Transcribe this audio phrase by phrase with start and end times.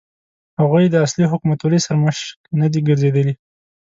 [0.61, 3.33] هغوی د اصلي حکومتولۍ سرمشق نه دي ګرځېدلي.